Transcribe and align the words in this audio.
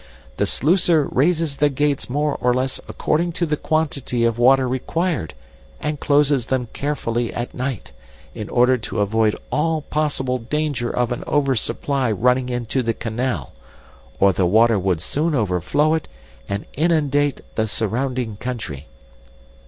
"The 0.37 0.47
sluicer 0.47 1.05
raises 1.11 1.57
the 1.57 1.69
gates 1.69 2.09
more 2.09 2.33
or 2.41 2.55
less 2.55 2.81
according 2.87 3.33
to 3.33 3.45
the 3.45 3.55
quantity 3.55 4.23
of 4.25 4.39
water 4.39 4.67
required, 4.67 5.35
and 5.79 5.99
closes 5.99 6.47
them 6.47 6.69
carefully 6.73 7.31
at 7.31 7.53
night, 7.53 7.91
in 8.33 8.49
order 8.49 8.79
to 8.79 9.01
avoid 9.01 9.35
all 9.51 9.83
possible 9.83 10.39
danger 10.39 10.89
of 10.89 11.11
an 11.11 11.23
oversupply 11.27 12.11
running 12.11 12.49
into 12.49 12.81
the 12.81 12.95
canal, 12.95 13.53
or 14.19 14.33
the 14.33 14.47
water 14.47 14.79
would 14.79 15.01
soon 15.03 15.35
overflow 15.35 15.93
it 15.93 16.07
and 16.49 16.65
inundate 16.75 17.41
the 17.53 17.67
surrounding 17.67 18.37
country. 18.37 18.87